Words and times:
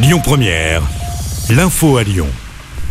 Lyon 0.00 0.20
Première, 0.22 0.82
l'info 1.50 1.96
à 1.96 2.04
Lyon. 2.04 2.28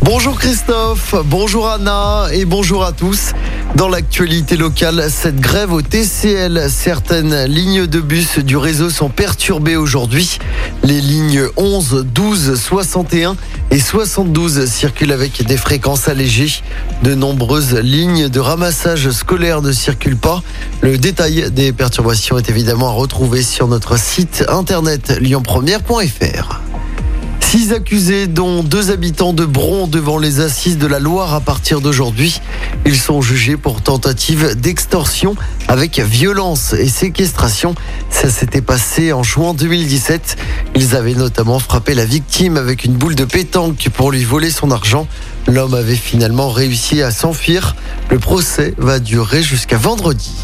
Bonjour 0.02 0.38
Christophe, 0.38 1.14
bonjour 1.24 1.66
Anna 1.66 2.26
et 2.32 2.44
bonjour 2.44 2.84
à 2.84 2.92
tous. 2.92 3.32
Dans 3.76 3.88
l'actualité 3.88 4.58
locale, 4.58 5.06
cette 5.08 5.40
grève 5.40 5.72
au 5.72 5.80
TCL, 5.80 6.66
certaines 6.68 7.46
lignes 7.46 7.86
de 7.86 8.00
bus 8.00 8.40
du 8.40 8.58
réseau 8.58 8.90
sont 8.90 9.08
perturbées 9.08 9.76
aujourd'hui. 9.76 10.38
Les 10.82 11.00
lignes 11.00 11.44
11, 11.56 12.04
12, 12.12 12.60
61 12.60 13.36
et 13.70 13.80
72 13.80 14.66
circulent 14.66 15.12
avec 15.12 15.42
des 15.46 15.56
fréquences 15.56 16.08
allégées. 16.08 16.62
De 17.02 17.14
nombreuses 17.14 17.74
lignes 17.74 18.28
de 18.28 18.40
ramassage 18.40 19.10
scolaire 19.12 19.62
ne 19.62 19.72
circulent 19.72 20.18
pas. 20.18 20.42
Le 20.82 20.98
détail 20.98 21.50
des 21.52 21.72
perturbations 21.72 22.36
est 22.36 22.50
évidemment 22.50 22.90
à 22.90 22.92
retrouver 22.92 23.42
sur 23.42 23.66
notre 23.66 23.98
site 23.98 24.44
internet 24.48 25.18
lyonpremière.fr. 25.22 26.67
Six 27.50 27.72
accusés, 27.72 28.26
dont 28.26 28.62
deux 28.62 28.90
habitants 28.90 29.32
de 29.32 29.46
Bron 29.46 29.86
devant 29.86 30.18
les 30.18 30.40
assises 30.40 30.76
de 30.76 30.86
la 30.86 30.98
Loire 30.98 31.32
à 31.32 31.40
partir 31.40 31.80
d'aujourd'hui. 31.80 32.42
Ils 32.84 32.98
sont 32.98 33.22
jugés 33.22 33.56
pour 33.56 33.80
tentative 33.80 34.54
d'extorsion 34.54 35.34
avec 35.66 35.98
violence 35.98 36.74
et 36.74 36.88
séquestration. 36.88 37.74
Ça 38.10 38.28
s'était 38.28 38.60
passé 38.60 39.14
en 39.14 39.22
juin 39.22 39.54
2017. 39.54 40.36
Ils 40.74 40.94
avaient 40.94 41.14
notamment 41.14 41.58
frappé 41.58 41.94
la 41.94 42.04
victime 42.04 42.58
avec 42.58 42.84
une 42.84 42.92
boule 42.92 43.14
de 43.14 43.24
pétanque 43.24 43.88
pour 43.94 44.12
lui 44.12 44.24
voler 44.24 44.50
son 44.50 44.70
argent. 44.70 45.08
L'homme 45.46 45.72
avait 45.72 45.96
finalement 45.96 46.50
réussi 46.50 47.00
à 47.00 47.10
s'enfuir. 47.10 47.76
Le 48.10 48.18
procès 48.18 48.74
va 48.76 48.98
durer 48.98 49.42
jusqu'à 49.42 49.78
vendredi. 49.78 50.34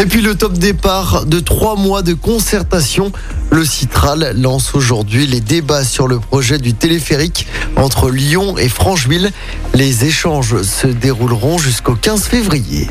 Et 0.00 0.06
puis 0.06 0.22
le 0.22 0.34
top 0.34 0.54
départ 0.54 1.26
de 1.26 1.40
trois 1.40 1.76
mois 1.76 2.00
de 2.00 2.14
concertation. 2.14 3.12
Le 3.50 3.66
Citral 3.66 4.32
lance 4.34 4.74
aujourd'hui 4.74 5.26
les 5.26 5.42
débats 5.42 5.84
sur 5.84 6.08
le 6.08 6.18
projet 6.18 6.56
du 6.56 6.72
téléphérique 6.72 7.46
entre 7.76 8.08
Lyon 8.08 8.56
et 8.56 8.70
Francheville. 8.70 9.30
Les 9.74 10.06
échanges 10.06 10.62
se 10.62 10.86
dérouleront 10.86 11.58
jusqu'au 11.58 11.96
15 11.96 12.22
février. 12.22 12.88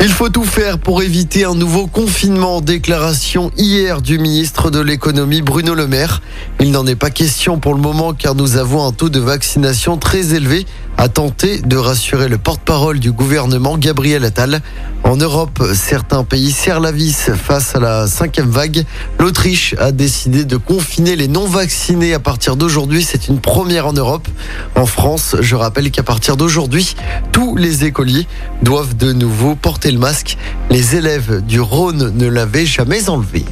Il 0.00 0.08
faut 0.08 0.28
tout 0.28 0.42
faire 0.42 0.80
pour 0.80 1.04
éviter 1.04 1.44
un 1.44 1.54
nouveau 1.54 1.86
confinement. 1.86 2.60
Déclaration 2.60 3.52
hier 3.56 4.02
du 4.02 4.18
ministre 4.18 4.72
de 4.72 4.80
l'économie 4.80 5.42
Bruno 5.42 5.76
Le 5.76 5.86
Maire. 5.86 6.20
Il 6.58 6.72
n'en 6.72 6.84
est 6.88 6.96
pas 6.96 7.10
question 7.10 7.60
pour 7.60 7.74
le 7.74 7.80
moment 7.80 8.12
car 8.12 8.34
nous 8.34 8.56
avons 8.56 8.84
un 8.84 8.90
taux 8.90 9.08
de 9.08 9.20
vaccination 9.20 9.98
très 9.98 10.34
élevé 10.34 10.66
a 10.98 11.08
tenté 11.08 11.60
de 11.60 11.76
rassurer 11.76 12.28
le 12.28 12.38
porte-parole 12.38 13.00
du 13.00 13.12
gouvernement 13.12 13.76
Gabriel 13.76 14.24
Attal. 14.24 14.60
En 15.04 15.16
Europe, 15.16 15.62
certains 15.74 16.24
pays 16.24 16.52
serrent 16.52 16.80
la 16.80 16.92
vis 16.92 17.30
face 17.34 17.74
à 17.74 17.80
la 17.80 18.06
cinquième 18.06 18.50
vague. 18.50 18.84
L'Autriche 19.18 19.74
a 19.78 19.92
décidé 19.92 20.44
de 20.44 20.56
confiner 20.56 21.16
les 21.16 21.28
non-vaccinés 21.28 22.14
à 22.14 22.20
partir 22.20 22.56
d'aujourd'hui. 22.56 23.02
C'est 23.02 23.28
une 23.28 23.40
première 23.40 23.86
en 23.86 23.92
Europe. 23.92 24.28
En 24.74 24.86
France, 24.86 25.36
je 25.40 25.56
rappelle 25.56 25.90
qu'à 25.90 26.02
partir 26.02 26.36
d'aujourd'hui, 26.36 26.94
tous 27.32 27.56
les 27.56 27.84
écoliers 27.84 28.26
doivent 28.62 28.96
de 28.96 29.12
nouveau 29.12 29.54
porter 29.54 29.90
le 29.90 29.98
masque. 29.98 30.36
Les 30.70 30.96
élèves 30.96 31.42
du 31.44 31.60
Rhône 31.60 32.12
ne 32.16 32.26
l'avaient 32.26 32.66
jamais 32.66 33.08
enlevé. 33.08 33.44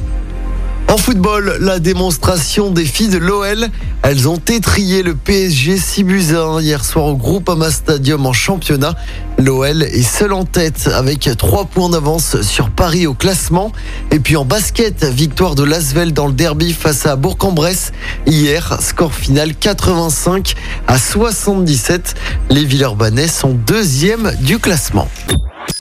En 0.91 0.97
football, 0.97 1.55
la 1.61 1.79
démonstration 1.79 2.69
des 2.69 2.83
filles 2.83 3.07
de 3.07 3.17
l'OL. 3.17 3.69
Elles 4.03 4.27
ont 4.27 4.41
étrié 4.49 5.03
le 5.03 5.15
PSG 5.15 5.77
6 5.77 6.03
buts 6.03 6.25
1 6.35 6.59
hier 6.59 6.83
soir 6.83 7.05
au 7.05 7.15
Groupama 7.15 7.71
Stadium 7.71 8.25
en 8.25 8.33
championnat. 8.33 8.95
L'OL 9.37 9.83
est 9.83 10.01
seul 10.01 10.33
en 10.33 10.43
tête 10.43 10.89
avec 10.93 11.29
3 11.37 11.63
points 11.63 11.87
d'avance 11.87 12.41
sur 12.41 12.71
Paris 12.71 13.07
au 13.07 13.13
classement. 13.13 13.71
Et 14.11 14.19
puis 14.19 14.35
en 14.35 14.43
basket, 14.43 15.05
victoire 15.05 15.55
de 15.55 15.63
Lasvel 15.63 16.11
dans 16.11 16.27
le 16.27 16.33
derby 16.33 16.73
face 16.73 17.05
à 17.05 17.15
Bourg-en-Bresse. 17.15 17.93
Hier, 18.27 18.77
score 18.81 19.13
final 19.13 19.55
85 19.55 20.55
à 20.87 20.97
77. 20.97 22.15
Les 22.49 22.65
Villeurbanais 22.65 23.29
sont 23.29 23.53
deuxième 23.53 24.33
du 24.41 24.59
classement. 24.59 25.07